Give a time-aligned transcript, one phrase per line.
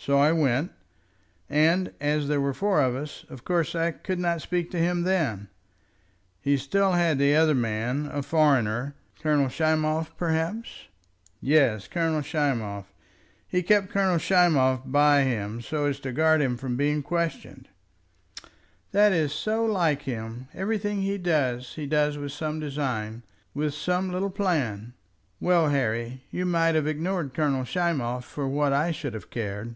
[0.00, 0.70] So I went,
[1.50, 5.02] and as there were four of us, of course I could not speak to him
[5.02, 5.48] then.
[6.40, 10.86] He still had the other man, a foreigner" "Colonel Schmoff, perhaps?"
[11.42, 12.86] "Yes; Colonel Schmoff.
[13.46, 17.68] He kept Colonel Schmoff by him, so as to guard him from being questioned."
[18.92, 20.48] "That is so like him.
[20.54, 24.94] Everything he does he does with some design, with some little plan.
[25.38, 29.74] Well, Harry, you might have ignored Colonel Schmoff for what I should have cared."